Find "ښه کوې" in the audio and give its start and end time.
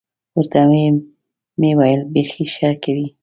2.53-3.07